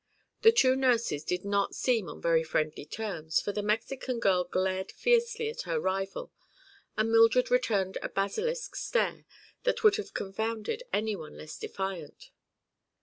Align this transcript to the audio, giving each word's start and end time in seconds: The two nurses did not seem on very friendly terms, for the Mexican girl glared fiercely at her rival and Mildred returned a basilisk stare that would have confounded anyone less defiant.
The 0.41 0.51
two 0.51 0.75
nurses 0.75 1.23
did 1.23 1.45
not 1.45 1.75
seem 1.75 2.09
on 2.09 2.19
very 2.23 2.41
friendly 2.43 2.85
terms, 2.87 3.39
for 3.39 3.51
the 3.51 3.61
Mexican 3.61 4.17
girl 4.19 4.43
glared 4.45 4.91
fiercely 4.91 5.47
at 5.51 5.61
her 5.69 5.79
rival 5.79 6.31
and 6.97 7.11
Mildred 7.11 7.51
returned 7.51 7.99
a 8.01 8.09
basilisk 8.09 8.75
stare 8.75 9.25
that 9.61 9.83
would 9.83 9.97
have 9.97 10.15
confounded 10.15 10.81
anyone 10.91 11.37
less 11.37 11.55
defiant. 11.55 12.31